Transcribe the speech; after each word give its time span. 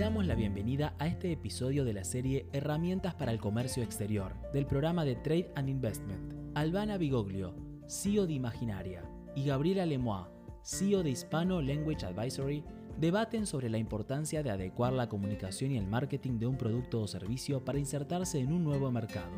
damos 0.00 0.24
la 0.24 0.34
bienvenida 0.34 0.94
a 0.98 1.06
este 1.06 1.30
episodio 1.30 1.84
de 1.84 1.92
la 1.92 2.04
serie 2.04 2.48
Herramientas 2.54 3.14
para 3.14 3.32
el 3.32 3.38
Comercio 3.38 3.82
Exterior 3.82 4.34
del 4.50 4.64
programa 4.64 5.04
de 5.04 5.14
Trade 5.14 5.52
and 5.56 5.68
Investment. 5.68 6.32
Albana 6.54 6.96
Bigoglio, 6.96 7.54
CEO 7.86 8.26
de 8.26 8.32
Imaginaria, 8.32 9.02
y 9.34 9.44
Gabriela 9.44 9.84
Lemois, 9.84 10.26
CEO 10.62 11.02
de 11.02 11.10
Hispano 11.10 11.60
Language 11.60 12.06
Advisory, 12.06 12.64
debaten 12.96 13.44
sobre 13.44 13.68
la 13.68 13.76
importancia 13.76 14.42
de 14.42 14.50
adecuar 14.50 14.94
la 14.94 15.06
comunicación 15.10 15.72
y 15.72 15.76
el 15.76 15.86
marketing 15.86 16.38
de 16.38 16.46
un 16.46 16.56
producto 16.56 17.02
o 17.02 17.06
servicio 17.06 17.62
para 17.62 17.78
insertarse 17.78 18.38
en 18.40 18.54
un 18.54 18.64
nuevo 18.64 18.90
mercado. 18.90 19.36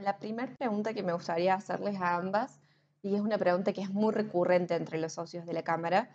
La 0.00 0.18
primera 0.18 0.52
pregunta 0.58 0.94
que 0.94 1.04
me 1.04 1.12
gustaría 1.12 1.54
hacerles 1.54 2.00
a 2.00 2.16
ambas, 2.16 2.60
y 3.04 3.14
es 3.14 3.20
una 3.20 3.38
pregunta 3.38 3.72
que 3.72 3.82
es 3.82 3.90
muy 3.90 4.12
recurrente 4.12 4.74
entre 4.74 4.98
los 4.98 5.12
socios 5.12 5.46
de 5.46 5.52
la 5.52 5.62
Cámara, 5.62 6.10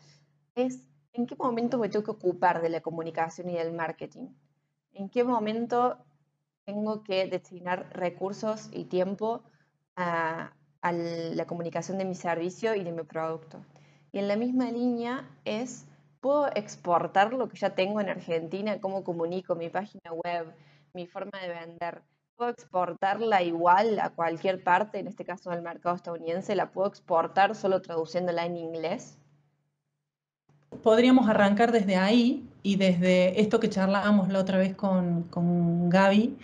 es 0.58 0.84
¿en 1.14 1.26
qué 1.26 1.36
momento 1.36 1.78
me 1.78 1.90
tengo 1.90 2.04
que 2.04 2.12
ocupar 2.12 2.62
de 2.62 2.70
la 2.70 2.82
comunicación 2.82 3.50
y 3.50 3.56
del 3.56 3.74
marketing? 3.74 4.28
¿En 4.94 5.10
qué 5.10 5.24
momento 5.24 5.98
tengo 6.68 7.02
que 7.02 7.28
destinar 7.28 7.88
recursos 7.94 8.70
y 8.74 8.84
tiempo 8.84 9.42
a, 9.96 10.52
la 10.82 11.46
comunicación 11.46 11.98
de 11.98 12.06
mi 12.06 12.16
servicio 12.16 12.76
y 12.76 12.84
de 12.84 12.92
mi 12.92 13.04
producto. 13.04 13.60
Y 14.12 14.20
en 14.20 14.28
la 14.28 14.38
misma 14.38 14.72
línea 14.72 15.30
es, 15.44 15.86
¿puedo 16.22 16.48
exportar 16.56 17.34
lo 17.34 17.50
que 17.50 17.58
ya 17.58 17.76
tengo 17.76 18.00
en 18.00 18.10
Argentina? 18.10 18.80
¿Cómo 18.80 19.04
comunico 19.04 19.56
mi 19.56 19.70
página 19.70 20.14
web, 20.14 20.54
mi 20.94 21.08
forma 21.08 21.40
de 21.40 21.50
vender? 21.50 22.04
¿Puedo 22.36 22.52
exportarla 22.52 23.42
igual 23.42 24.00
a 24.00 24.12
cualquier 24.12 24.64
parte, 24.64 25.00
en 25.00 25.08
este 25.08 25.26
caso 25.26 25.50
del 25.50 25.62
mercado 25.62 25.96
estadounidense? 25.96 26.56
¿La 26.56 26.72
puedo 26.72 26.88
exportar 26.88 27.56
solo 27.56 27.82
traduciéndola 27.82 28.46
en 28.46 28.58
inglés? 28.58 29.18
Podríamos 30.84 31.28
arrancar 31.30 31.72
desde 31.72 31.96
ahí 31.96 32.48
y 32.64 32.76
desde 32.76 33.40
esto 33.42 33.60
que 33.60 33.70
charlábamos 33.70 34.30
la 34.30 34.40
otra 34.40 34.58
vez 34.58 34.76
con, 34.76 35.24
con 35.24 35.90
Gaby, 35.90 36.38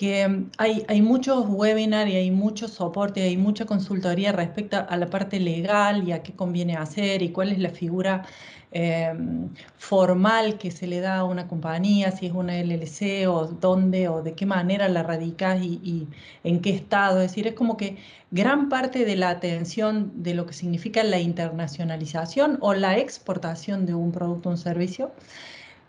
que 0.00 0.26
mm, 0.26 0.50
hay, 0.56 0.82
hay 0.88 1.02
muchos 1.02 1.44
webinars 1.46 2.10
y 2.10 2.16
hay 2.16 2.30
mucho 2.30 2.68
soporte, 2.68 3.22
hay 3.22 3.36
mucha 3.36 3.66
consultoría 3.66 4.32
respecto 4.32 4.78
a 4.88 4.96
la 4.96 5.10
parte 5.10 5.38
legal 5.38 6.08
y 6.08 6.12
a 6.12 6.22
qué 6.22 6.32
conviene 6.32 6.74
hacer 6.76 7.20
y 7.22 7.32
cuál 7.32 7.50
es 7.52 7.58
la 7.58 7.68
figura 7.68 8.24
em, 8.72 9.50
formal 9.76 10.56
que 10.56 10.70
se 10.70 10.86
le 10.86 11.00
da 11.00 11.18
a 11.18 11.24
una 11.24 11.46
compañía, 11.48 12.12
si 12.12 12.24
es 12.26 12.32
una 12.32 12.54
LLC 12.62 13.28
o 13.28 13.44
dónde 13.46 14.08
o 14.08 14.22
de 14.22 14.32
qué 14.34 14.46
manera 14.46 14.88
la 14.88 15.02
radicas 15.02 15.60
y, 15.62 15.80
y, 15.84 16.08
en 16.44 16.60
qué 16.62 16.70
estado. 16.70 17.20
Es 17.20 17.32
decir, 17.32 17.46
es 17.48 17.54
como 17.54 17.76
que 17.76 17.98
gran 18.30 18.70
parte 18.70 19.04
de 19.04 19.16
la 19.16 19.28
atención 19.28 20.12
de 20.22 20.32
lo 20.34 20.46
que 20.46 20.54
significa 20.54 21.04
la 21.04 21.18
internacionalización 21.18 22.56
o 22.62 22.72
la 22.72 22.96
exportación 22.96 23.84
de 23.84 23.94
un 23.94 24.12
producto 24.12 24.48
o 24.48 24.52
un 24.52 24.58
servicio 24.58 25.12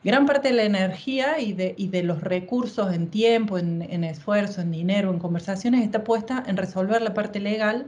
gran 0.04 0.26
parte 0.26 0.50
de 0.50 0.56
la 0.56 0.64
energía 0.64 1.40
y 1.40 1.54
de, 1.54 2.04
los 2.04 2.22
recursos 2.22 2.94
en 2.94 3.10
tiempo, 3.10 3.58
en, 3.58 4.04
esfuerzo, 4.04 4.62
en 4.62 4.72
dinero, 4.72 5.12
en 5.12 5.20
conversaciones, 5.20 5.84
está 5.84 6.04
puesta 6.04 6.44
en 6.48 6.58
resolver 6.58 7.02
la 7.02 7.14
parte 7.14 7.40
legal 7.40 7.88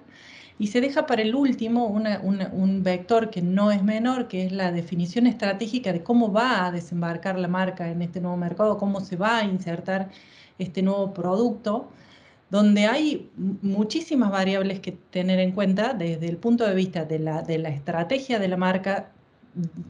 y 0.59 0.67
se 0.67 0.81
deja 0.81 1.08
para 1.08 1.23
el 1.23 1.34
último 1.34 1.88
un 1.88 2.84
vector 2.84 3.31
que 3.31 3.41
no 3.41 3.72
es 3.72 3.84
menor, 3.84 4.28
que 4.28 4.45
es 4.45 4.52
la 4.52 4.72
definición 4.72 5.25
estratégica 5.25 5.91
de 5.91 6.03
cómo 6.03 6.31
va 6.31 6.67
a 6.67 6.72
desembarcar 6.72 7.39
la 7.39 7.47
marca 7.47 7.89
en 7.89 8.03
este 8.03 8.22
nuevo 8.22 8.38
mercado, 8.38 8.78
cómo 8.78 9.02
se 9.02 9.16
va 9.16 9.39
a 9.39 9.44
insertar 9.44 10.09
este 10.59 10.84
nuevo 10.84 11.14
producto 11.14 11.89
donde 12.52 12.86
hay 12.86 13.31
muchísimas 13.64 14.30
variables 14.30 14.80
que 14.80 14.91
tener 14.91 15.39
en 15.39 15.53
cuenta 15.53 15.95
desde 15.95 16.28
el 16.28 16.38
punto 16.38 16.67
de 16.67 16.75
vista 16.75 17.03
de 17.03 17.17
la 17.17 17.69
estrategia 17.69 18.38
de 18.38 18.47
la 18.47 18.58
marca, 18.58 19.12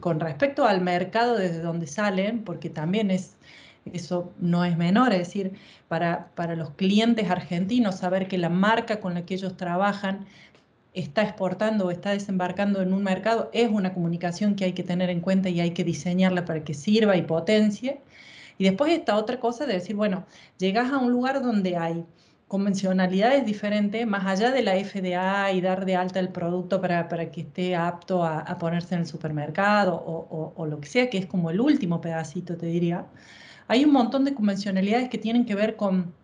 con 0.00 0.20
respecto 0.20 0.66
al 0.66 0.80
mercado 0.80 1.36
desde 1.36 1.60
donde 1.60 1.86
salen, 1.86 2.44
porque 2.44 2.70
también 2.70 3.10
es, 3.10 3.36
eso 3.92 4.32
no 4.38 4.64
es 4.64 4.76
menor, 4.76 5.12
es 5.12 5.18
decir, 5.20 5.52
para, 5.88 6.28
para 6.34 6.56
los 6.56 6.70
clientes 6.70 7.30
argentinos 7.30 7.96
saber 7.96 8.28
que 8.28 8.38
la 8.38 8.48
marca 8.48 9.00
con 9.00 9.14
la 9.14 9.24
que 9.24 9.34
ellos 9.34 9.56
trabajan 9.56 10.26
está 10.94 11.22
exportando 11.22 11.86
o 11.86 11.90
está 11.90 12.10
desembarcando 12.10 12.80
en 12.80 12.92
un 12.92 13.02
mercado 13.02 13.50
es 13.52 13.68
una 13.68 13.92
comunicación 13.92 14.54
que 14.54 14.64
hay 14.64 14.72
que 14.72 14.84
tener 14.84 15.10
en 15.10 15.20
cuenta 15.20 15.48
y 15.48 15.60
hay 15.60 15.72
que 15.72 15.84
diseñarla 15.84 16.44
para 16.44 16.62
que 16.64 16.72
sirva 16.72 17.16
y 17.16 17.22
potencie. 17.22 18.00
Y 18.58 18.64
después 18.64 18.92
esta 18.92 19.16
otra 19.16 19.40
cosa 19.40 19.66
de 19.66 19.74
decir, 19.74 19.96
bueno, 19.96 20.24
llegas 20.58 20.92
a 20.92 20.98
un 20.98 21.10
lugar 21.10 21.42
donde 21.42 21.76
hay 21.76 22.04
convencionalidades 22.48 23.44
diferentes, 23.46 24.06
más 24.06 24.26
allá 24.26 24.50
de 24.52 24.62
la 24.62 24.74
FDA 24.74 25.52
y 25.52 25.60
dar 25.60 25.84
de 25.84 25.96
alta 25.96 26.20
el 26.20 26.28
producto 26.28 26.80
para, 26.80 27.08
para 27.08 27.30
que 27.30 27.42
esté 27.42 27.74
apto 27.74 28.22
a, 28.24 28.40
a, 28.40 28.58
ponerse 28.58 28.94
en 28.94 29.02
el 29.02 29.06
supermercado 29.06 29.94
o, 29.94 30.26
o, 30.30 30.52
o, 30.56 30.66
lo 30.66 30.80
que 30.80 30.88
sea, 30.88 31.10
que 31.10 31.18
es 31.18 31.26
como 31.26 31.50
el 31.50 31.60
último 31.60 32.00
pedacito, 32.00 32.56
te 32.56 32.66
diría, 32.66 33.06
hay 33.68 33.84
un 33.84 33.92
montón 33.92 34.24
de 34.24 34.34
convencionalidades 34.34 35.08
que 35.08 35.18
tienen 35.18 35.46
que 35.46 35.54
ver 35.54 35.76
con, 35.76 36.14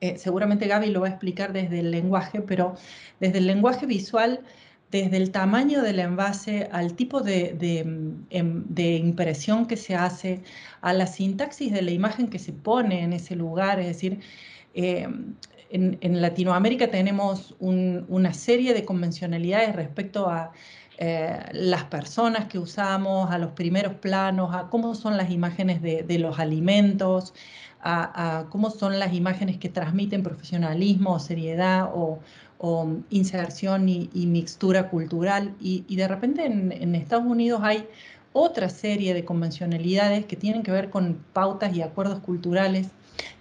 eh, 0.00 0.18
seguramente 0.18 0.66
Gaby 0.66 0.90
lo 0.90 1.00
va 1.00 1.06
a 1.08 1.10
explicar 1.10 1.52
desde 1.52 1.80
el 1.80 1.90
lenguaje, 1.90 2.42
pero 2.42 2.74
desde 3.20 3.38
el 3.38 3.46
lenguaje 3.46 3.86
visual, 3.86 4.40
desde 4.90 5.16
el 5.16 5.30
tamaño 5.30 5.82
del 5.82 5.98
envase 5.98 6.68
al 6.70 6.94
tipo 6.94 7.22
de, 7.22 7.54
de, 7.54 7.80
em, 8.30 8.64
de, 8.68 8.96
impresión 8.96 9.66
que 9.66 9.76
se 9.76 9.94
hace, 9.94 10.42
a 10.80 10.92
la 10.92 11.06
sintaxis 11.06 11.72
de 11.72 11.82
la 11.82 11.90
imagen 11.92 12.28
que 12.28 12.38
se 12.38 12.52
pone 12.52 13.02
en 13.02 13.12
ese 13.12 13.36
lugar, 13.36 13.80
es 13.80 13.86
decir, 13.86 14.20
eh, 14.76 15.08
en, 15.70 16.20
Latinoamérica 16.20 16.90
tenemos 16.90 17.54
un, 17.58 18.04
una 18.08 18.34
serie 18.34 18.74
de 18.74 18.84
convencionalidades 18.84 19.74
respecto 19.74 20.28
a 20.28 20.52
eh, 20.98 21.38
las 21.52 21.84
personas 21.84 22.46
que 22.46 22.58
usamos, 22.58 23.30
a 23.30 23.38
los 23.38 23.52
primeros 23.52 23.94
planos, 23.94 24.54
a 24.54 24.68
cómo 24.68 24.94
son 24.94 25.16
las 25.16 25.30
imágenes 25.30 25.80
de, 25.82 26.18
los 26.18 26.38
alimentos, 26.38 27.34
a, 27.82 28.46
cómo 28.50 28.70
son 28.70 28.98
las 28.98 29.14
imágenes 29.14 29.58
que 29.58 29.68
transmiten 29.68 30.22
profesionalismo 30.22 31.14
o 31.14 31.18
seriedad 31.18 31.90
o, 31.92 32.20
inserción 33.10 33.88
y, 33.88 34.26
mixtura 34.26 34.88
cultural. 34.88 35.54
Y, 35.60 35.96
de 35.96 36.08
repente 36.08 36.46
en, 36.46 36.72
en 36.72 36.94
Estados 36.94 37.26
Unidos 37.26 37.60
hay 37.62 37.86
otra 38.32 38.68
serie 38.68 39.14
de 39.14 39.24
convencionalidades 39.24 40.26
que 40.26 40.36
tienen 40.36 40.62
que 40.62 40.70
ver 40.70 40.90
con 40.90 41.18
pautas 41.32 41.74
y 41.74 41.82
acuerdos 41.82 42.20
culturales 42.20 42.88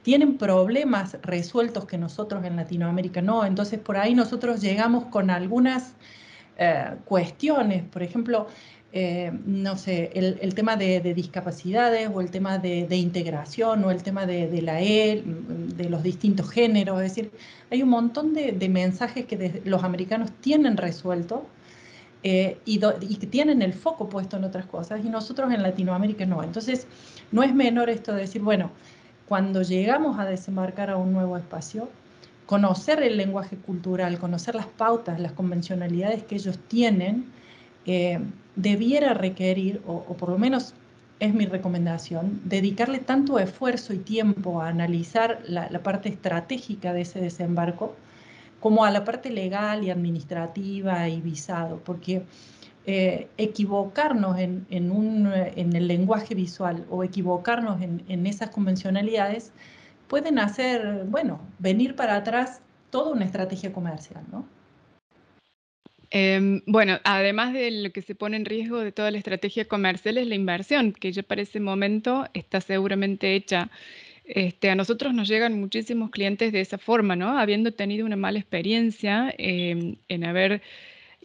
tienen 0.03 0.37
problemas 0.37 1.17
resueltos 1.21 1.85
que 1.85 1.97
nosotros 1.97 2.43
en 2.45 2.55
Latinoamérica 2.55 3.21
no. 3.21 3.45
Entonces 3.45 3.79
por 3.79 3.97
ahí 3.97 4.13
nosotros 4.15 4.61
llegamos 4.61 5.05
con 5.05 5.29
algunas 5.29 5.93
eh, 6.57 6.95
cuestiones, 7.05 7.83
por 7.83 8.03
ejemplo, 8.03 8.47
eh, 8.97 9.29
no 9.45 9.77
sé, 9.77 10.09
el, 10.13 10.55
tema 10.55 10.77
de, 10.77 11.01
de, 11.01 11.13
discapacidades 11.13 12.09
o 12.13 12.21
el 12.21 12.31
tema 12.31 12.59
de, 12.59 12.87
de, 12.87 12.95
integración 12.95 13.83
o 13.83 13.91
el 13.91 14.01
tema 14.03 14.25
de, 14.25 14.61
la 14.61 14.81
E, 14.81 15.21
de 15.25 15.89
los 15.89 16.01
distintos 16.01 16.49
géneros, 16.49 17.01
es 17.01 17.13
decir, 17.13 17.31
hay 17.69 17.83
un 17.83 17.89
montón 17.89 18.33
de, 18.33 18.69
mensajes 18.69 19.25
que 19.25 19.61
los 19.65 19.83
americanos 19.83 20.31
tienen 20.39 20.77
resuelto 20.77 21.45
eh, 22.23 22.57
y, 22.63 22.79
y, 23.01 23.15
que 23.17 23.27
tienen 23.27 23.61
el 23.61 23.73
foco 23.73 24.07
puesto 24.07 24.37
en 24.37 24.45
otras 24.45 24.65
cosas 24.65 25.03
y 25.03 25.09
nosotros 25.09 25.51
en 25.51 25.61
Latinoamérica 25.61 26.25
no. 26.25 26.41
Entonces, 26.41 26.87
no 27.33 27.43
es 27.43 27.53
menor 27.53 27.89
esto 27.89 28.13
de 28.13 28.21
decir, 28.21 28.41
bueno, 28.41 28.71
cuando 29.27 29.61
llegamos 29.61 30.19
a 30.19 30.25
desembarcar 30.25 30.89
a 30.89 30.97
un 30.97 31.13
nuevo 31.13 31.37
espacio, 31.37 31.89
conocer 32.45 33.01
el 33.01 33.17
lenguaje 33.17 33.57
cultural, 33.57 34.19
conocer 34.19 34.55
las 34.55 34.67
pautas, 34.67 35.19
las 35.19 35.31
convencionalidades 35.31 36.23
que 36.23 36.35
ellos 36.35 36.59
tienen, 36.67 37.25
eh, 37.85 38.19
debiera 38.55 39.13
requerir, 39.13 39.81
o, 39.87 40.01
por 40.15 40.29
lo 40.29 40.37
menos 40.37 40.73
es 41.19 41.33
mi 41.33 41.45
recomendación, 41.45 42.41
dedicarle 42.43 42.99
tanto 42.99 43.39
esfuerzo 43.39 43.93
y 43.93 43.99
tiempo 43.99 44.61
a 44.61 44.67
analizar 44.67 45.41
la, 45.47 45.69
la 45.69 45.81
parte 45.81 46.09
estratégica 46.09 46.93
de 46.93 47.01
ese 47.01 47.19
desembarco 47.19 47.95
como 48.59 48.83
a 48.83 48.91
la 48.91 49.03
parte 49.03 49.29
legal 49.29 49.83
y 49.83 49.91
administrativa 49.91 51.07
y 51.07 51.21
visado, 51.21 51.79
porque 51.85 52.23
eh, 52.87 53.29
equivocarnos 53.37 54.37
en, 54.37 54.67
en, 54.69 55.75
el 55.75 55.87
lenguaje 55.87 56.35
visual 56.35 56.85
o 56.91 57.03
equivocarnos 57.03 57.81
en, 57.81 58.27
esas 58.27 58.51
convencionalidades 58.51 59.51
pueden 60.07 60.37
hacer, 60.37 61.03
bueno, 61.07 61.41
venir 61.57 61.95
para 61.95 62.15
atrás 62.15 62.61
toda 62.91 63.11
una 63.11 63.25
estrategia 63.25 63.73
comercial, 63.73 64.23
¿no? 64.31 64.47
Eh, 66.11 66.61
bueno, 66.67 66.99
además 67.03 67.53
de 67.53 67.71
lo 67.71 67.91
que 67.91 68.03
se 68.03 68.13
pone 68.13 68.37
en 68.37 68.45
riesgo 68.45 68.79
de 68.81 68.91
toda 68.91 69.09
la 69.09 69.17
estrategia 69.17 69.65
comercial 69.65 70.19
es 70.19 70.27
la 70.27 70.35
inversión, 70.35 70.93
que 70.93 71.11
ya 71.11 71.23
para 71.23 71.41
ese 71.41 71.59
momento 71.59 72.27
está 72.35 72.61
seguramente 72.61 73.33
hecha. 73.33 73.71
Este, 74.25 74.69
a 74.69 74.75
nosotros 74.75 75.11
nos 75.15 75.27
llegan 75.27 75.59
muchísimos 75.59 76.11
clientes 76.11 76.51
de 76.51 76.61
esa 76.61 76.77
forma, 76.77 77.15
¿no? 77.15 77.39
Habiendo 77.39 77.71
tenido 77.71 78.05
una 78.05 78.15
mala 78.15 78.37
experiencia 78.37 79.33
eh, 79.39 79.97
en 80.07 80.23
haber 80.23 80.61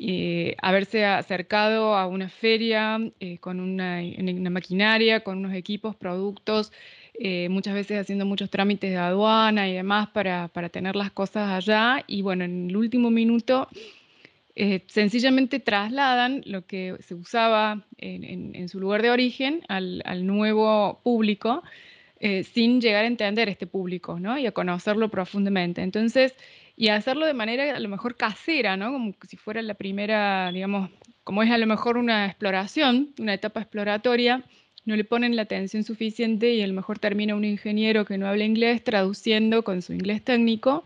eh, 0.02 0.56
haberse 0.62 1.05
acercado 1.05 1.94
a 1.94 2.06
una 2.06 2.31
feria 2.31 2.99
eh, 3.20 3.37
con 3.37 3.61
una, 3.61 4.00
maquinaria, 4.49 5.20
con 5.20 5.37
unos 5.37 5.52
equipos, 5.52 5.94
productos, 5.94 6.73
eh, 7.12 7.50
muchas 7.50 7.75
veces 7.75 8.00
haciendo 8.00 8.25
muchos 8.25 8.49
trámites 8.49 8.93
de 8.93 8.97
aduana 8.97 9.69
y 9.69 9.75
demás 9.75 10.08
para, 10.08 10.49
para, 10.49 10.70
tener 10.70 10.97
las 10.97 11.11
cosas 11.11 11.50
allá. 11.50 12.02
Y 12.06 12.23
bueno, 12.23 12.44
en 12.44 12.70
el 12.70 12.76
último 12.79 13.11
minuto 13.11 13.69
sencillamente 14.87 15.61
trasladan 15.61 16.43
lo 16.46 16.67
que 16.67 16.96
se 17.00 17.14
usaba 17.14 17.85
en, 17.99 18.69
su 18.70 18.81
lugar 18.81 19.03
de 19.03 19.11
origen 19.11 19.61
al, 19.69 20.26
nuevo 20.26 21.00
público 21.03 21.62
sin 22.53 22.81
llegar 22.81 23.05
a 23.05 23.06
entender 23.06 23.49
este 23.49 23.67
público 23.67 24.19
¿no? 24.20 24.38
y 24.38 24.46
a 24.46 24.53
conocerlo 24.53 25.11
profundamente. 25.11 25.82
Entonces, 25.82 26.35
y 26.81 26.88
hacerlo 26.88 27.27
de 27.27 27.35
manera 27.35 27.77
a 27.77 27.79
lo 27.79 27.91
mejor 27.91 28.17
casera, 28.17 28.75
¿no? 28.75 28.91
como 28.91 29.12
si 29.29 29.37
fuera 29.37 29.61
la 29.61 29.75
primera, 29.75 30.50
digamos, 30.50 30.88
como 31.25 31.43
es 31.43 31.50
a 31.50 31.59
lo 31.59 31.67
mejor 31.67 31.99
una 31.99 32.25
exploración, 32.25 33.12
una 33.19 33.35
etapa 33.35 33.61
exploratoria, 33.61 34.43
no 34.87 34.97
le 34.97 35.05
ponen 35.05 35.37
la 35.37 35.43
atención 35.43 35.85
suficiente 35.85 36.55
y 36.55 36.62
a 36.62 36.67
lo 36.67 36.73
mejor 36.73 36.99
termina 36.99 37.35
un 37.35 37.44
ingeniero 37.44 38.06
que 38.06 38.17
no 38.17 38.27
habla 38.27 38.44
inglés 38.44 38.82
traduciendo 38.82 39.62
con 39.62 39.82
su 39.82 39.93
inglés 39.93 40.25
técnico 40.25 40.85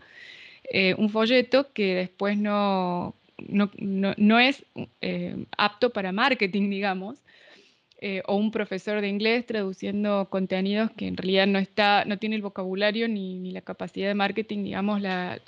eh, 0.65 0.95
un 0.97 1.09
folleto 1.09 1.71
que 1.71 1.95
después 1.95 2.37
no, 2.37 3.15
no, 3.47 4.39
es 4.39 4.65
eh, 4.99 5.45
apto 5.57 5.91
para 5.91 6.11
marketing, 6.11 6.69
digamos, 6.71 7.23
eh, 8.01 8.21
o 8.27 8.35
un 8.35 8.51
profesor 8.51 8.99
de 8.99 9.07
inglés 9.07 9.45
traduciendo 9.45 10.27
contenidos 10.29 10.91
que 10.91 11.07
en 11.07 11.15
realidad 11.15 11.47
no, 11.47 11.57
está, 11.57 12.03
no 12.03 12.17
tiene 12.17 12.35
el 12.35 12.41
vocabulario 12.41 13.07
ni, 13.07 13.49
la 13.51 13.61
capacidad 13.61 14.09
de 14.09 14.15
marketing, 14.15 14.65
digamos, 14.65 14.99
la, 14.99 15.39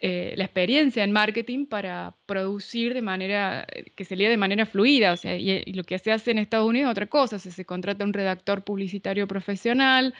eh, 0.00 0.34
la 0.36 0.44
experiencia 0.44 1.04
en 1.04 1.12
marketing 1.12 1.66
para 1.66 2.14
producir 2.26 2.94
de 2.94 3.02
manera, 3.02 3.66
que 3.94 4.04
se 4.04 4.16
lea 4.16 4.30
de 4.30 4.36
manera 4.36 4.66
fluida. 4.66 5.12
O 5.12 5.16
sea, 5.16 5.36
y, 5.36 5.64
lo 5.72 5.84
que 5.84 5.98
se 5.98 6.12
hace 6.12 6.30
en 6.30 6.38
Estados 6.38 6.68
Unidos 6.68 6.88
es 6.88 6.92
otra 6.92 7.06
cosa, 7.06 7.38
se 7.38 7.64
contrata 7.64 8.04
un 8.04 8.12
redactor 8.12 8.62
publicitario 8.64 9.26
profesional, 9.26 10.14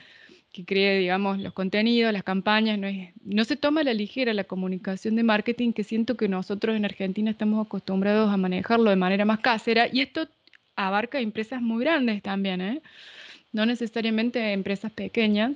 que 0.51 0.65
cree, 0.65 0.99
digamos, 0.99 1.39
los 1.39 1.53
contenidos, 1.53 2.13
las 2.13 2.23
campañas, 2.23 2.79
no, 2.79 2.87
no 3.23 3.43
se 3.43 3.55
toma 3.57 3.81
a 3.81 3.83
la 3.83 3.93
ligera 3.93 4.33
la 4.33 4.45
comunicación 4.45 5.15
de 5.15 5.23
marketing, 5.23 5.73
que 5.73 5.83
siento 5.83 6.17
que 6.17 6.27
nosotros 6.27 6.75
en 6.75 6.85
Argentina 6.85 7.29
estamos 7.29 7.65
acostumbrados 7.65 8.31
a 8.31 8.37
manejarlo 8.37 8.89
de 8.89 8.95
manera 8.95 9.25
más 9.25 9.39
casera, 9.39 9.87
y 9.91 10.01
esto 10.01 10.27
abarca 10.75 11.19
empresas 11.19 11.61
muy 11.61 11.83
grandes 11.83 12.21
también, 12.23 12.61
¿eh? 12.61 12.81
no 13.51 13.65
necesariamente 13.65 14.53
empresas 14.53 14.91
pequeñas. 14.91 15.51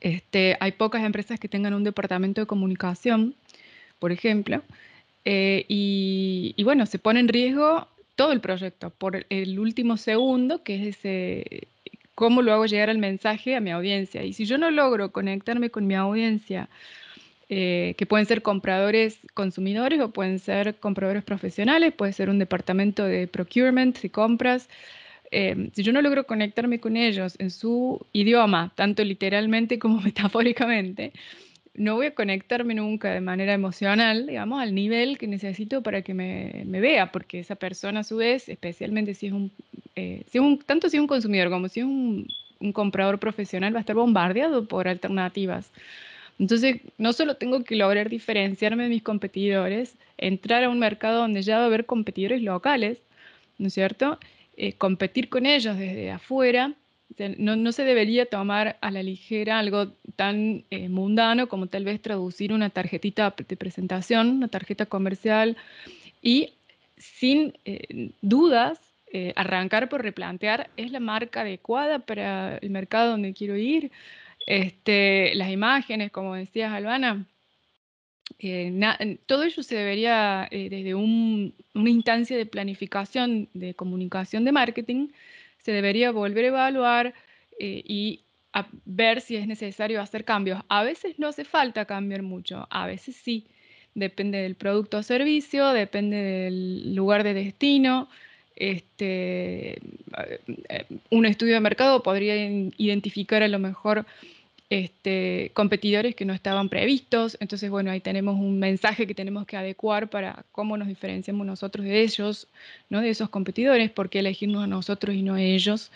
Este, 0.00 0.56
hay 0.60 0.72
pocas 0.72 1.02
empresas 1.04 1.40
que 1.40 1.48
tengan 1.48 1.74
un 1.74 1.84
departamento 1.84 2.40
de 2.40 2.46
comunicación, 2.46 3.34
por 3.98 4.12
ejemplo, 4.12 4.62
eh, 5.24 5.64
y, 5.68 6.54
bueno, 6.64 6.86
se 6.86 6.98
pone 6.98 7.20
en 7.20 7.28
riesgo 7.28 7.86
todo 8.16 8.32
el 8.32 8.40
proyecto 8.40 8.90
por 8.90 9.26
el 9.28 9.58
último 9.58 9.96
segundo, 9.96 10.62
que 10.62 10.76
es 10.76 10.96
ese, 10.96 11.68
cómo 12.14 12.42
lo 12.42 12.52
hago 12.52 12.66
llegar 12.66 12.90
el 12.90 12.98
mensaje 12.98 13.56
a 13.56 13.60
mi 13.60 13.70
audiencia. 13.70 14.24
Y 14.24 14.32
si 14.32 14.44
yo 14.44 14.58
no 14.58 14.70
logro 14.70 15.12
conectarme 15.12 15.70
con 15.70 15.86
mi 15.86 15.94
audiencia, 15.94 16.68
eh, 17.48 17.94
que 17.98 18.06
pueden 18.06 18.26
ser 18.26 18.42
compradores 18.42 19.18
consumidores 19.34 20.00
o 20.00 20.10
pueden 20.10 20.38
ser 20.38 20.76
compradores 20.76 21.22
profesionales, 21.22 21.92
puede 21.92 22.12
ser 22.12 22.30
un 22.30 22.38
departamento 22.38 23.04
de 23.04 23.26
procurement, 23.26 24.00
de 24.00 24.10
compras. 24.10 24.68
Eh, 25.34 25.70
si 25.72 25.82
yo 25.82 25.94
no 25.94 26.02
logro 26.02 26.26
conectarme 26.26 26.78
con 26.78 26.96
ellos 26.96 27.36
en 27.38 27.50
su 27.50 28.06
idioma, 28.12 28.70
tanto 28.74 29.02
literalmente 29.02 29.78
como 29.78 30.00
metafóricamente, 30.02 31.12
no 31.74 31.94
voy 31.94 32.06
a 32.06 32.14
conectarme 32.14 32.74
nunca 32.74 33.12
de 33.14 33.22
manera 33.22 33.54
emocional, 33.54 34.26
digamos, 34.26 34.60
al 34.60 34.74
nivel 34.74 35.16
que 35.16 35.26
necesito 35.26 35.82
para 35.82 36.02
que 36.02 36.12
me, 36.12 36.64
me 36.66 36.80
vea, 36.80 37.10
porque 37.10 37.40
esa 37.40 37.56
persona 37.56 38.00
a 38.00 38.04
su 38.04 38.18
vez, 38.18 38.48
especialmente 38.50 39.14
si 39.14 39.28
es 39.28 39.32
un, 39.32 39.50
eh, 39.96 40.22
si 40.30 40.36
es 40.36 40.44
un 40.44 40.58
tanto 40.58 40.90
si 40.90 40.98
es 40.98 41.00
un 41.00 41.06
consumidor 41.06 41.48
como 41.48 41.68
si 41.68 41.80
es 41.80 41.86
un, 41.86 42.28
un, 42.60 42.72
comprador 42.74 43.18
profesional, 43.18 43.74
va 43.74 43.78
a 43.78 43.80
estar 43.80 43.96
bombardeado 43.96 44.66
por 44.68 44.86
alternativas. 44.86 45.70
Entonces, 46.38 46.82
no 46.98 47.14
solo 47.14 47.36
tengo 47.36 47.64
que 47.64 47.76
lograr 47.76 48.10
diferenciarme 48.10 48.84
de 48.84 48.88
mis 48.90 49.02
competidores, 49.02 49.96
entrar 50.18 50.64
a 50.64 50.68
un 50.68 50.78
mercado 50.78 51.20
donde 51.20 51.42
ya 51.42 51.56
va 51.56 51.64
a 51.64 51.66
haber 51.66 51.86
competidores 51.86 52.42
locales, 52.42 52.98
¿no 53.58 53.68
es 53.68 53.74
cierto? 53.74 54.18
Eh, 54.56 54.74
competir 54.74 55.28
con 55.28 55.46
ellos 55.46 55.78
desde 55.78 56.10
afuera 56.10 56.74
no, 57.38 57.72
se 57.72 57.84
debería 57.84 58.26
tomar 58.26 58.78
a 58.80 58.90
la 58.90 59.02
ligera 59.02 59.58
algo 59.58 59.88
tan 60.16 60.64
eh, 60.70 60.88
mundano 60.88 61.48
como 61.48 61.66
tal 61.66 61.84
vez 61.84 62.00
traducir 62.00 62.52
una 62.52 62.70
tarjetita 62.70 63.34
de 63.36 63.56
presentación, 63.56 64.28
una 64.30 64.48
tarjeta 64.48 64.86
comercial 64.86 65.56
y 66.20 66.54
sin 66.96 67.54
eh, 67.64 68.10
dudas 68.20 68.80
eh, 69.12 69.32
arrancar 69.36 69.88
por 69.88 70.02
replantear, 70.02 70.70
¿es 70.76 70.90
la 70.90 71.00
marca 71.00 71.42
adecuada 71.42 71.98
para 71.98 72.56
el 72.58 72.70
mercado 72.70 73.10
donde 73.10 73.34
quiero 73.34 73.56
ir? 73.56 73.90
Este, 74.46 75.34
las 75.34 75.50
imágenes, 75.50 76.10
como 76.10 76.34
decías, 76.34 76.72
Albana, 76.72 77.26
todo 79.26 79.44
ello 79.44 79.62
se 79.62 79.74
debería, 79.76 80.48
desde 80.50 80.94
una 80.94 81.90
instancia 81.90 82.36
de 82.36 82.46
planificación 82.46 83.48
de 83.54 83.74
comunicación 83.74 84.44
de 84.44 84.52
marketing, 84.52 85.08
se 85.62 85.72
debería 85.72 86.10
volver 86.10 86.46
a 86.46 86.48
evaluar 86.48 87.14
eh, 87.58 87.82
y 87.86 88.24
ver 88.84 89.20
si 89.20 89.36
es 89.36 89.46
necesario 89.46 90.00
hacer 90.00 90.24
cambios. 90.24 90.60
A 90.68 90.82
veces 90.82 91.18
no 91.18 91.28
hace 91.28 91.44
falta 91.44 91.84
cambiar 91.84 92.22
mucho, 92.22 92.66
a 92.70 92.86
veces 92.86 93.16
sí. 93.16 93.46
Depende 93.94 94.38
del 94.38 94.54
producto 94.54 94.98
o 94.98 95.02
servicio, 95.02 95.68
depende 95.68 96.16
del 96.16 96.94
lugar 96.94 97.24
de 97.24 97.34
destino. 97.34 98.08
Este, 98.56 99.72
eh, 99.72 100.86
un 101.10 101.26
estudio 101.26 101.54
de 101.54 101.60
mercado 101.60 102.02
podría 102.02 102.36
identificar 102.76 103.42
a 103.42 103.48
lo 103.48 103.58
mejor 103.58 104.06
este, 104.72 105.50
competidores 105.52 106.14
que 106.14 106.24
no 106.24 106.32
estaban 106.32 106.70
previstos. 106.70 107.36
Entonces, 107.40 107.68
bueno, 107.68 107.90
ahí 107.90 108.00
tenemos 108.00 108.36
un 108.36 108.58
mensaje 108.58 109.06
que 109.06 109.14
tenemos 109.14 109.44
que 109.44 109.58
adecuar 109.58 110.08
para 110.08 110.46
cómo 110.50 110.78
nos 110.78 110.88
diferenciamos 110.88 111.46
nosotros 111.46 111.84
de 111.84 112.00
ellos, 112.00 112.48
¿no? 112.88 113.02
de 113.02 113.10
esos 113.10 113.28
competidores, 113.28 113.90
por 113.90 114.08
qué 114.08 114.20
elegirnos 114.20 114.64
a 114.64 114.66
nosotros 114.66 115.14
y 115.14 115.20
no 115.20 115.34
a 115.34 115.42
ellos, 115.42 115.90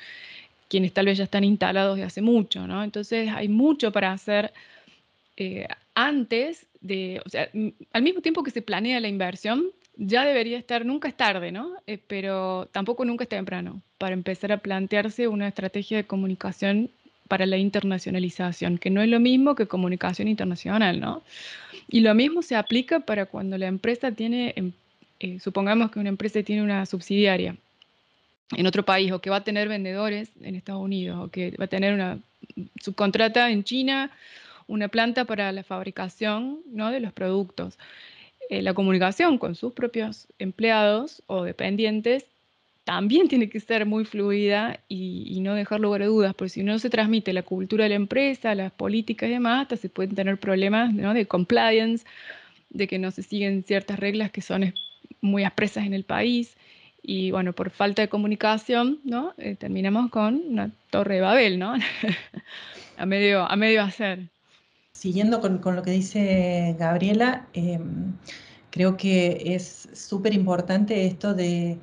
quienes 0.68 0.92
tal 0.92 1.06
vez 1.06 1.16
ya 1.16 1.24
están 1.24 1.42
instalados 1.42 1.96
de 1.96 2.04
hace 2.04 2.20
mucho. 2.20 2.66
¿no? 2.66 2.84
Entonces, 2.84 3.30
hay 3.34 3.48
mucho 3.48 3.92
para 3.92 4.12
hacer 4.12 4.52
eh, 5.38 5.66
antes 5.94 6.66
de, 6.82 7.22
o 7.24 7.30
sea, 7.30 7.48
al 7.94 8.02
mismo 8.02 8.20
tiempo 8.20 8.42
que 8.42 8.50
se 8.50 8.60
planea 8.60 9.00
la 9.00 9.08
inversión, 9.08 9.68
ya 9.96 10.26
debería 10.26 10.58
estar, 10.58 10.84
nunca 10.84 11.08
es 11.08 11.16
tarde, 11.16 11.50
¿no? 11.50 11.72
Eh, 11.86 11.96
pero 12.06 12.68
tampoco 12.72 13.06
nunca 13.06 13.24
es 13.24 13.30
temprano 13.30 13.80
para 13.96 14.12
empezar 14.12 14.52
a 14.52 14.58
plantearse 14.58 15.28
una 15.28 15.48
estrategia 15.48 15.96
de 15.96 16.04
comunicación 16.04 16.90
para 17.28 17.46
la 17.46 17.56
internacionalización, 17.56 18.78
que 18.78 18.90
no 18.90 19.02
es 19.02 19.08
lo 19.08 19.20
mismo 19.20 19.54
que 19.54 19.66
comunicación 19.66 20.28
internacional, 20.28 21.00
¿no? 21.00 21.22
Y 21.88 22.00
lo 22.00 22.14
mismo 22.14 22.42
se 22.42 22.56
aplica 22.56 23.00
para 23.00 23.26
cuando 23.26 23.58
la 23.58 23.66
empresa 23.66 24.12
tiene, 24.12 24.52
em, 24.56 24.72
eh, 25.20 25.38
supongamos 25.40 25.90
que 25.90 25.98
una 25.98 26.08
empresa 26.08 26.42
tiene 26.42 26.62
una 26.62 26.86
subsidiaria 26.86 27.56
en 28.56 28.66
otro 28.66 28.84
país 28.84 29.12
o 29.12 29.20
que 29.20 29.30
va 29.30 29.36
a 29.36 29.44
tener 29.44 29.68
vendedores 29.68 30.30
en 30.42 30.54
Estados 30.54 30.82
Unidos 30.82 31.18
o 31.24 31.30
que 31.30 31.52
va 31.58 31.64
a 31.64 31.68
tener 31.68 31.94
una 31.94 32.18
subcontrata 32.80 33.50
en 33.50 33.64
China, 33.64 34.10
una 34.68 34.88
planta 34.88 35.24
para 35.24 35.52
la 35.52 35.62
fabricación 35.62 36.60
¿no? 36.66 36.90
de 36.90 37.00
los 37.00 37.12
productos. 37.12 37.78
Eh, 38.50 38.62
la 38.62 38.74
comunicación 38.74 39.38
con 39.38 39.54
sus 39.54 39.72
propios 39.72 40.28
empleados 40.38 41.22
o 41.26 41.42
dependientes 41.42 42.26
también 42.86 43.26
tiene 43.26 43.48
que 43.48 43.58
ser 43.58 43.84
muy 43.84 44.04
fluida 44.04 44.78
y, 44.88 45.40
no 45.40 45.54
dejar 45.54 45.80
lugar 45.80 46.02
a 46.02 46.06
dudas, 46.06 46.34
porque 46.34 46.50
si 46.50 46.62
no 46.62 46.78
se 46.78 46.88
transmite 46.88 47.32
la 47.32 47.42
cultura 47.42 47.82
de 47.82 47.88
la 47.90 47.96
empresa, 47.96 48.54
las 48.54 48.70
políticas 48.70 49.28
y 49.28 49.32
demás, 49.32 49.62
hasta 49.62 49.76
se 49.76 49.88
pueden 49.88 50.14
tener 50.14 50.38
problemas 50.38 50.94
de 50.94 51.26
compliance, 51.26 52.06
de 52.70 52.86
que 52.86 53.00
no 53.00 53.10
se 53.10 53.24
siguen 53.24 53.64
ciertas 53.64 53.98
reglas 53.98 54.30
que 54.30 54.40
son 54.40 54.72
muy 55.20 55.42
expresas 55.42 55.84
en 55.84 55.94
el 55.94 56.04
país. 56.04 56.56
Y 57.02 57.32
bueno, 57.32 57.54
por 57.54 57.70
falta 57.70 58.02
de 58.02 58.08
comunicación, 58.08 59.00
¿no? 59.02 59.34
Eh, 59.36 59.56
terminamos 59.56 60.08
con 60.12 60.40
una 60.48 60.70
torre 60.90 61.16
de 61.16 61.20
Babel, 61.22 61.58
¿no? 61.58 61.74
a, 62.98 63.04
medio, 63.04 63.50
a 63.50 63.56
medio 63.56 63.82
hacer. 63.82 64.28
Siguiendo 64.92 65.40
con, 65.40 65.58
con 65.58 65.74
lo 65.74 65.82
que 65.82 65.90
dice 65.90 66.76
Gabriela, 66.78 67.48
em, 67.52 68.12
creo 68.70 68.96
que 68.96 69.42
es 69.44 69.88
súper 69.92 70.34
importante 70.34 71.04
esto 71.04 71.34
de 71.34 71.78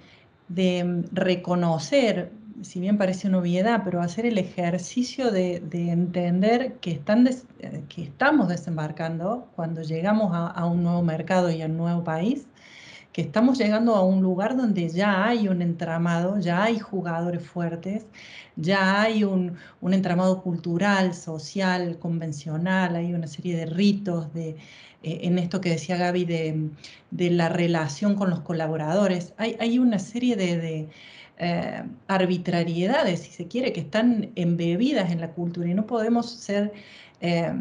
de 0.54 1.04
reconocer, 1.12 2.32
si 2.62 2.80
bien 2.80 2.98
parece 2.98 3.28
una 3.28 3.40
obviedad, 3.40 3.82
pero 3.84 4.02
hacer 4.02 4.26
el 4.26 4.38
ejercicio 4.38 5.32
de, 5.32 5.56
entender 5.72 6.76
que, 6.76 6.92
están 6.92 7.28
eh, 7.28 7.84
que 7.90 8.04
estamos 8.04 8.48
desembarcando 8.50 9.50
cuando 9.56 9.82
llegamos 9.82 10.32
a, 10.34 10.66
un 10.66 10.84
nuevo 10.84 11.02
mercado 11.02 11.52
y 11.52 11.62
a 11.62 11.66
un 11.66 11.78
nuevo 11.78 12.04
país, 12.04 12.48
que 13.12 13.22
estamos 13.22 13.60
llegando 13.60 13.96
a 13.96 14.04
un 14.04 14.22
lugar 14.24 14.58
donde 14.58 14.90
ya 14.90 15.26
hay 15.26 15.48
un 15.48 15.62
entramado, 15.62 16.40
ya 16.40 16.64
hay 16.64 16.80
jugadores 16.80 17.46
fuertes, 17.46 18.08
ya 18.56 19.02
hay 19.02 19.24
un, 19.24 19.58
entramado 19.82 20.42
cultural, 20.42 21.14
social, 21.14 22.00
convencional, 22.00 22.96
hay 22.96 23.14
una 23.14 23.28
serie 23.28 23.56
de 23.56 23.66
ritos, 23.68 24.34
de, 24.34 24.58
en 25.04 25.38
esto 25.38 25.62
que 25.62 25.70
decía 25.70 25.98
Gaby 25.98 26.26
de, 26.26 27.30
la 27.30 27.50
relación 27.50 28.16
con 28.16 28.30
los 28.30 28.40
colaboradores. 28.42 29.34
Hay, 29.38 29.80
una 29.80 30.00
serie 30.00 30.36
de, 30.36 30.90
eh, 31.38 31.84
arbitrariedades, 32.08 33.22
si 33.22 33.32
se 33.32 33.48
quiere, 33.48 33.74
que 33.74 33.82
están 33.82 34.32
embebidas 34.36 35.12
en 35.12 35.22
la 35.22 35.32
cultura 35.32 35.70
y 35.70 35.74
no 35.74 35.86
podemos 35.86 36.50
eh, 36.50 37.54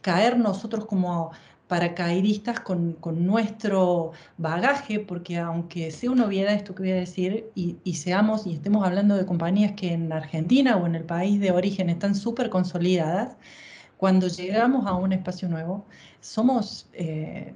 caer 0.00 0.38
nosotros 0.38 0.86
como 0.86 1.32
paracaidistas 1.68 2.60
con, 2.60 2.92
con, 2.94 3.26
nuestro 3.26 4.12
bagaje, 4.36 5.00
porque 5.00 5.38
aunque 5.38 5.90
sea 5.90 6.10
una 6.10 6.26
obviedad 6.26 6.52
esto 6.52 6.74
que 6.74 6.82
voy 6.82 6.92
a 6.92 6.96
decir, 6.96 7.46
y, 7.54 7.78
y, 7.84 7.94
seamos 7.94 8.46
y 8.46 8.54
estemos 8.54 8.86
hablando 8.86 9.16
de 9.16 9.24
compañías 9.24 9.72
que 9.72 9.92
en 9.92 10.12
Argentina 10.12 10.76
o 10.76 10.86
en 10.86 10.94
el 10.94 11.04
país 11.04 11.40
de 11.40 11.50
origen 11.52 11.88
están 11.90 12.14
súper 12.14 12.50
consolidadas, 12.50 13.36
cuando 13.96 14.28
llegamos 14.28 14.86
a 14.86 14.94
un 14.94 15.12
espacio 15.12 15.48
nuevo, 15.48 15.84
somos... 16.20 16.88
Eh, 16.92 17.52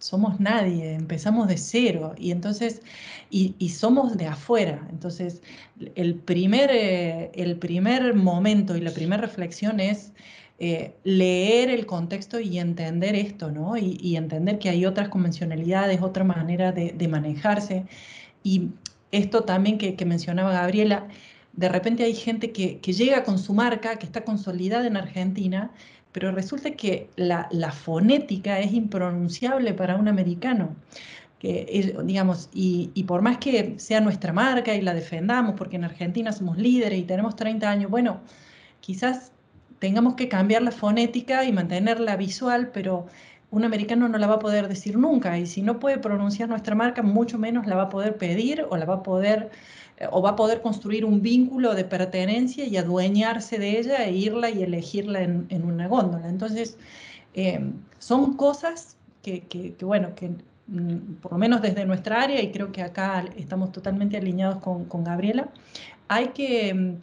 somos 0.00 0.40
nadie, 0.40 0.94
empezamos 0.94 1.46
de 1.46 1.58
cero 1.58 2.14
y 2.16 2.30
entonces, 2.30 2.80
y, 3.28 3.68
somos 3.68 4.16
de 4.16 4.26
afuera. 4.26 4.86
Entonces, 4.90 5.42
el 5.94 6.14
primer, 6.14 6.70
eh, 6.72 7.30
el 7.34 7.58
primer 7.58 8.14
momento 8.14 8.76
y 8.76 8.80
la 8.80 8.92
primera 8.92 9.20
reflexión 9.20 9.78
es 9.78 10.12
eh, 10.62 10.94
leer 11.04 11.70
el 11.70 11.86
contexto 11.86 12.38
y 12.38 12.58
entender 12.58 13.14
esto, 13.14 13.50
¿no? 13.50 13.78
Y, 13.78 14.16
entender 14.16 14.58
que 14.58 14.68
hay 14.68 14.84
otras 14.84 15.08
convencionalidades, 15.08 16.02
otra 16.02 16.22
manera 16.22 16.72
de, 16.72 17.08
manejarse. 17.08 17.86
Y 18.42 18.68
esto 19.12 19.44
también 19.44 19.78
que, 19.78 20.04
mencionaba 20.04 20.52
Gabriela, 20.52 21.08
de 21.52 21.68
repente 21.68 22.04
hay 22.04 22.14
gente 22.14 22.52
que, 22.52 22.80
llega 22.80 23.24
con 23.24 23.38
su 23.38 23.54
marca, 23.54 23.96
que 23.96 24.06
está 24.06 24.24
consolidada 24.24 24.86
en 24.86 24.96
Argentina, 24.96 25.70
pero 26.12 26.32
resulta 26.32 26.72
que 26.72 27.08
la, 27.16 27.48
fonética 27.72 28.60
es 28.60 28.72
impronunciable 28.72 29.74
para 29.74 29.96
un 29.96 30.08
americano. 30.08 30.76
Que, 31.38 31.94
digamos, 32.04 32.50
y, 32.52 32.90
y, 32.94 33.04
por 33.04 33.22
más 33.22 33.38
que 33.38 33.74
sea 33.78 34.00
nuestra 34.00 34.32
marca 34.32 34.74
y 34.74 34.82
la 34.82 34.92
defendamos, 34.92 35.54
porque 35.56 35.76
en 35.76 35.84
Argentina 35.84 36.32
somos 36.32 36.58
líderes 36.58 36.98
y 36.98 37.04
tenemos 37.04 37.34
30 37.36 37.70
años, 37.70 37.90
bueno, 37.90 38.20
quizás 38.80 39.32
tengamos 39.78 40.14
que 40.14 40.28
cambiar 40.28 40.62
la 40.62 40.70
fonética 40.70 41.44
y 41.44 41.52
mantenerla 41.52 42.16
visual, 42.16 42.70
pero 42.72 43.06
un 43.50 43.64
americano 43.64 44.08
no 44.08 44.18
la 44.18 44.26
va 44.26 44.34
a 44.34 44.38
poder 44.38 44.68
decir 44.68 44.96
nunca 44.96 45.36
y 45.38 45.46
si 45.46 45.62
no 45.62 45.80
puede 45.80 45.98
pronunciar 45.98 46.48
nuestra 46.48 46.74
marca, 46.74 47.02
mucho 47.02 47.38
menos 47.38 47.66
la 47.66 47.74
va 47.76 47.82
a 47.84 47.88
poder 47.88 48.16
pedir 48.16 48.64
o 48.68 48.76
la 48.76 48.84
va 48.84 48.96
a 48.96 49.02
poder 49.02 49.50
o 50.10 50.22
va 50.22 50.30
a 50.30 50.36
poder 50.36 50.62
construir 50.62 51.04
un 51.04 51.20
vínculo 51.20 51.74
de 51.74 51.84
pertenencia 51.84 52.64
y 52.64 52.76
adueñarse 52.76 53.58
de 53.58 53.78
ella 53.78 54.04
e 54.04 54.12
irla 54.12 54.50
y 54.50 54.62
elegirla 54.62 55.22
en, 55.22 55.62
una 55.64 55.88
góndola. 55.88 56.28
Entonces, 56.28 56.78
eh, 57.34 57.60
son 57.98 58.36
cosas 58.36 58.96
que, 59.22 59.74
bueno, 59.82 60.14
que 60.14 60.30
mm, 60.68 61.16
por 61.20 61.32
lo 61.32 61.38
menos 61.38 61.60
desde 61.60 61.84
nuestra 61.84 62.22
área, 62.22 62.40
y 62.40 62.50
creo 62.50 62.72
que 62.72 62.82
acá 62.82 63.24
estamos 63.36 63.72
totalmente 63.72 64.16
alineados 64.16 64.58
con, 64.62 64.86
con 64.86 65.04
Gabriela, 65.04 65.48
hay 66.08 66.28
que 66.28 66.72
mm, 66.74 66.94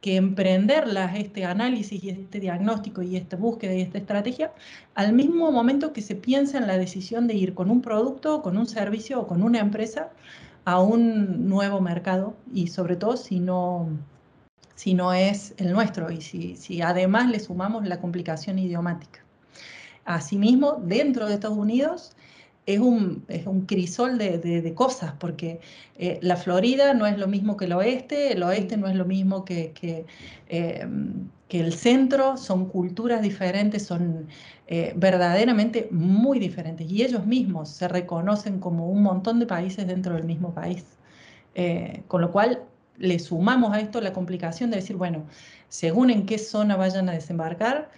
que 0.00 0.16
emprenderlas, 0.16 1.16
este 1.16 1.44
análisis 1.44 2.02
y 2.04 2.10
este 2.10 2.38
diagnóstico 2.38 3.02
y 3.02 3.16
esta 3.16 3.36
búsqueda 3.36 3.74
y 3.74 3.80
esta 3.80 3.98
estrategia, 3.98 4.52
al 4.94 5.12
mismo 5.12 5.50
momento 5.50 5.92
que 5.92 6.02
se 6.02 6.14
piensa 6.14 6.58
en 6.58 6.66
la 6.68 6.78
decisión 6.78 7.26
de 7.26 7.34
ir 7.34 7.54
con 7.54 7.70
un 7.70 7.82
producto, 7.82 8.42
con 8.42 8.56
un 8.56 8.66
servicio 8.66 9.20
o 9.20 9.26
con 9.26 9.42
una 9.42 9.58
empresa 9.58 10.10
a 10.68 10.80
un 10.80 11.48
nuevo 11.48 11.80
mercado 11.80 12.36
y 12.52 12.66
sobre 12.66 12.96
todo 12.96 13.16
si 13.16 13.40
no, 13.40 13.88
si 14.74 14.92
no 14.92 15.14
es 15.14 15.54
el 15.56 15.72
nuestro 15.72 16.10
y 16.10 16.20
si, 16.20 16.56
si 16.56 16.82
además 16.82 17.30
le 17.30 17.40
sumamos 17.40 17.88
la 17.88 18.02
complicación 18.02 18.58
idiomática. 18.58 19.24
Asimismo, 20.04 20.78
dentro 20.84 21.26
de 21.26 21.32
Estados 21.32 21.56
Unidos, 21.56 22.12
es 22.68 22.80
un, 22.80 23.24
es 23.28 23.46
un 23.46 23.62
crisol 23.62 24.18
de, 24.18 24.36
de, 24.38 24.74
cosas, 24.74 25.14
porque 25.18 25.58
eh, 25.96 26.18
la 26.20 26.36
Florida 26.36 26.92
no 26.92 27.06
es 27.06 27.16
lo 27.16 27.26
mismo 27.26 27.56
que 27.56 27.64
el 27.64 27.72
oeste, 27.72 28.32
el 28.32 28.42
oeste 28.42 28.76
no 28.76 28.88
es 28.88 28.94
lo 28.94 29.06
mismo 29.06 29.46
que, 29.46 29.72
que, 29.72 30.04
em, 30.48 31.30
que 31.48 31.60
el 31.60 31.72
centro, 31.72 32.36
son 32.36 32.66
culturas 32.66 33.22
diferentes, 33.22 33.86
son 33.86 34.26
eh, 34.66 34.92
verdaderamente 34.96 35.88
muy 35.90 36.38
diferentes, 36.38 36.90
y 36.90 37.02
ellos 37.02 37.24
mismos 37.24 37.70
se 37.70 37.88
reconocen 37.88 38.60
como 38.60 38.90
un 38.90 39.02
montón 39.02 39.38
de 39.40 39.46
países 39.46 39.86
dentro 39.86 40.14
del 40.14 40.24
mismo 40.24 40.52
país. 40.52 40.84
Eh, 41.54 42.02
con 42.06 42.20
lo 42.20 42.30
cual, 42.30 42.64
le 42.98 43.18
sumamos 43.18 43.72
a 43.72 43.80
esto 43.80 44.00
la 44.02 44.12
complicación 44.12 44.70
de 44.70 44.76
decir, 44.76 44.96
bueno, 44.96 45.24
según 45.70 46.10
en 46.10 46.26
qué 46.26 46.36
zona 46.36 46.76
vayan 46.76 47.08
a 47.08 47.12
desembarcar, 47.12 47.90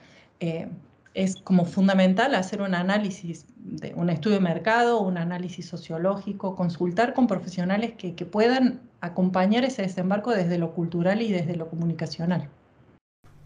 es 1.14 1.36
como 1.36 1.64
fundamental 1.64 2.34
hacer 2.34 2.62
un 2.62 2.74
análisis, 2.74 3.44
de 3.56 3.92
un 3.94 4.10
estudio 4.10 4.36
de 4.36 4.42
mercado, 4.42 5.00
un 5.00 5.18
análisis 5.18 5.66
sociológico, 5.66 6.54
consultar 6.54 7.14
con 7.14 7.26
profesionales 7.26 7.92
que, 7.96 8.12
puedan 8.24 8.80
acompañar 9.00 9.64
ese 9.64 9.82
desembarco 9.82 10.30
desde 10.30 10.58
lo 10.58 10.72
cultural 10.72 11.20
y 11.22 11.32
desde 11.32 11.56
lo 11.56 11.68
comunicacional. 11.68 12.48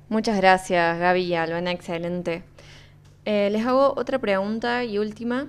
Muchas 0.09 0.37
gracias, 0.37 0.99
Gaby 0.99 1.23
y 1.23 1.35
Albana, 1.35 1.71
excelente. 1.73 2.42
Eh, 3.25 3.49
les 3.50 3.64
hago 3.66 3.94
otra 3.97 4.18
pregunta 4.18 4.85
y 4.85 4.99
última. 4.99 5.49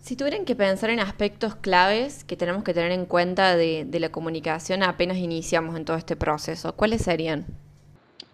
Si 0.00 0.16
tuvieran 0.16 0.44
que 0.44 0.56
pensar 0.56 0.90
en 0.90 1.00
aspectos 1.00 1.56
claves 1.56 2.24
que 2.24 2.36
tenemos 2.36 2.62
que 2.62 2.72
tener 2.72 2.92
en 2.92 3.04
cuenta 3.04 3.56
de, 3.56 3.86
la 3.90 4.10
comunicación 4.10 4.82
apenas 4.82 5.18
iniciamos 5.18 5.76
en 5.76 5.84
todo 5.84 5.96
este 5.96 6.16
proceso, 6.16 6.74
¿cuáles 6.74 7.02
serían? 7.02 7.46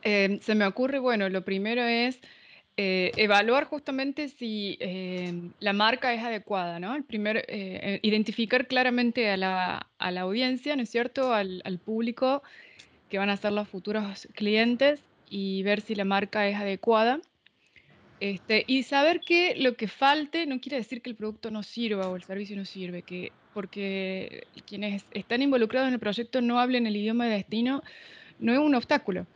Eh, 0.02 0.38
se 0.42 0.54
me 0.54 0.66
ocurre, 0.66 0.98
bueno, 0.98 1.28
lo 1.28 1.44
primero 1.44 1.82
es 1.82 2.20
eh, 2.76 3.12
evaluar 3.16 3.64
justamente 3.64 4.28
si 4.28 4.78
eh, 4.80 5.50
la 5.58 5.72
marca 5.72 6.14
es 6.14 6.22
adecuada, 6.22 6.80
¿no? 6.80 6.94
El 6.96 7.04
primer, 7.04 7.44
eh, 7.48 8.00
identificar 8.02 8.66
claramente 8.68 9.30
a 9.30 9.36
la, 9.36 9.86
audiencia, 9.98 10.76
¿no 10.76 10.82
es 10.82 10.90
cierto?, 10.90 11.34
al, 11.34 11.78
público 11.84 12.42
que 13.10 13.18
van 13.18 13.28
a 13.28 13.36
ser 13.36 13.52
los 13.52 13.68
futuros 13.68 14.28
clientes 14.34 15.00
y 15.28 15.62
ver 15.62 15.80
si 15.80 15.94
la 15.94 16.04
marca 16.04 16.48
es 16.48 16.56
adecuada. 16.56 17.20
Este, 18.20 18.64
y 18.66 18.82
saber 18.84 19.20
que 19.20 19.56
lo 19.56 19.74
que 19.74 19.88
falte 19.88 20.46
no 20.46 20.60
quiere 20.60 20.76
decir 20.76 21.02
que 21.02 21.10
el 21.10 21.16
producto 21.16 21.50
no 21.50 21.62
sirva 21.62 22.08
o 22.08 22.16
el 22.16 22.22
servicio 22.22 22.56
no 22.56 22.64
sirve, 22.64 23.02
que 23.02 23.32
porque 23.52 24.46
quienes 24.66 25.04
están 25.12 25.42
involucrados 25.42 25.88
en 25.88 25.94
el 25.94 26.00
proyecto 26.00 26.40
no 26.40 26.60
hablen 26.60 26.86
el 26.86 26.96
idioma 26.96 27.26
de 27.26 27.32
destino 27.32 27.82
no 28.38 28.52
es 28.52 28.58
un 28.58 28.74
obstáculo 28.74 29.26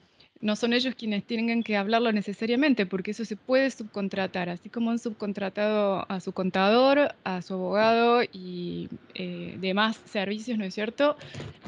no 0.44 0.56
son 0.56 0.74
ellos 0.74 0.94
quienes 0.94 1.24
tienen 1.24 1.62
que 1.62 1.74
hablarlo 1.74 2.12
necesariamente, 2.12 2.84
porque 2.84 3.12
eso 3.12 3.24
se 3.24 3.34
puede 3.34 3.70
subcontratar, 3.70 4.50
así 4.50 4.68
como 4.68 4.90
han 4.90 4.98
subcontratado 4.98 6.04
a 6.06 6.20
su 6.20 6.32
contador, 6.32 7.14
a 7.24 7.40
su 7.40 7.54
abogado 7.54 8.22
y 8.30 8.90
eh, 9.14 9.56
demás 9.58 9.98
servicios, 10.04 10.58
¿no 10.58 10.64
es 10.66 10.74
cierto? 10.74 11.16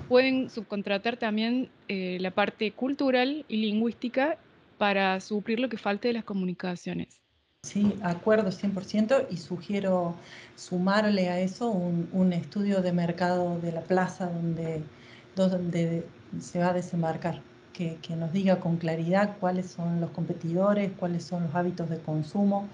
Pueden 0.09 0.51
subcontratar 0.51 1.17
también 1.17 1.71
eh, 1.89 2.19
la 2.21 2.33
parte 2.33 2.71
cultural 2.73 3.47
y 3.49 3.57
lingüística 3.57 4.37
para 4.77 5.23
suplir 5.23 5.59
lo 5.59 5.71
que 5.71 5.79
falte 5.79 6.09
de 6.09 6.15
las 6.15 6.25
comunicaciones. 6.25 7.23
Sí, 7.63 7.95
acuerdo 8.03 8.51
100% 8.51 9.29
y 9.31 9.39
sugiero 9.39 10.15
sumarle 10.55 11.31
a 11.31 11.41
eso 11.41 11.71
un, 11.71 12.33
estudio 12.35 12.83
de 12.83 12.93
mercado 12.93 13.59
de 13.59 13.73
la 13.73 13.81
plaza 13.81 14.31
donde 15.35 16.05
se 16.41 16.59
va 16.59 16.69
a 16.69 16.73
desembarcar 16.75 17.41
que, 17.77 18.17
nos 18.17 18.33
diga 18.33 18.59
con 18.59 18.79
claridad 18.79 19.37
cuáles 19.39 19.71
son 19.71 20.01
los 20.01 20.11
competidores, 20.11 20.93
cuáles 20.99 21.25
son 21.25 21.45
los 21.45 21.55
hábitos 21.55 21.91
de 21.91 21.99
consumo, 21.99 22.69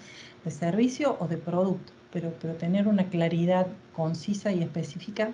de 0.44 0.50
servicio 0.52 1.16
o 1.18 1.26
de 1.26 1.38
producto, 1.38 1.92
pero, 2.12 2.32
pero 2.40 2.54
tener 2.54 2.86
una 2.86 3.08
claridad 3.08 3.66
concisa 3.94 4.52
y 4.52 4.62
específica 4.62 5.32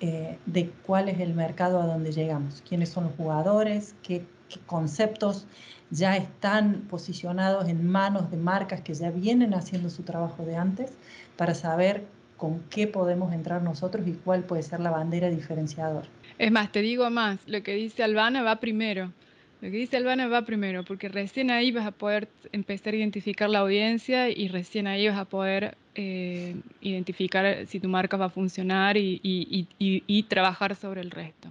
eh, 0.00 0.38
de 0.44 0.70
cuál 0.86 1.08
es 1.08 1.20
el 1.20 1.32
mercado 1.32 1.80
a 1.80 1.86
donde 1.86 2.12
llegamos, 2.12 2.62
quiénes 2.68 2.90
son 2.90 3.04
los 3.04 3.14
jugadores, 3.14 3.94
qué, 4.02 4.26
qué 4.50 4.60
conceptos 4.66 5.46
ya 5.90 6.16
están 6.16 6.82
posicionados 6.82 7.68
en 7.68 7.86
manos 7.86 8.30
de 8.30 8.36
marcas 8.36 8.82
que 8.82 8.92
ya 8.92 9.10
vienen 9.10 9.54
haciendo 9.54 9.88
su 9.88 10.02
trabajo 10.02 10.44
de 10.44 10.56
antes 10.56 10.92
para 11.36 11.54
saber 11.54 12.04
con 12.36 12.60
qué 12.70 12.86
podemos 12.86 13.32
entrar 13.32 13.62
nosotros 13.62 14.06
y 14.06 14.12
cuál 14.12 14.44
puede 14.44 14.62
ser 14.62 14.80
la 14.80 14.90
bandera 14.90 15.30
diferenciadora. 15.30 16.08
Es 16.42 16.50
más, 16.50 16.72
te 16.72 16.82
digo 16.82 17.08
más, 17.08 17.38
lo 17.46 17.62
que 17.62 17.72
dice 17.72 18.02
Albana 18.02 18.42
va 18.42 18.56
primero. 18.56 19.12
Lo 19.60 19.70
que 19.70 19.76
dice 19.76 19.96
Albana 19.96 20.26
va 20.26 20.42
primero, 20.42 20.84
porque 20.84 21.08
recién 21.08 21.52
ahí 21.52 21.70
vas 21.70 21.86
a 21.86 21.92
poder 21.92 22.26
empezar 22.50 22.94
a 22.94 22.96
identificar 22.96 23.48
la 23.48 23.60
audiencia 23.60 24.28
y 24.28 24.48
recién 24.48 24.88
ahí 24.88 25.06
vas 25.06 25.18
a 25.18 25.24
poder 25.24 25.76
eh, 25.94 26.56
identificar 26.80 27.64
si 27.68 27.78
tu 27.78 27.88
marca 27.88 28.16
va 28.16 28.24
a 28.24 28.28
funcionar 28.28 28.96
y, 28.96 29.20
y 29.22 30.22
trabajar 30.24 30.74
sobre 30.74 31.00
el 31.00 31.12
resto. 31.12 31.48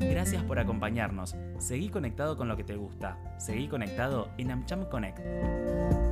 Gracias 0.00 0.42
por 0.42 0.58
acompañarnos. 0.58 1.34
Seguí 1.56 1.88
conectado 1.88 2.36
con 2.36 2.46
lo 2.46 2.58
que 2.58 2.64
te 2.64 2.76
gusta. 2.76 3.16
Seguí 3.38 3.68
conectado 3.68 4.28
en 4.36 4.50
AmCham 4.50 4.84
Connect. 4.90 6.09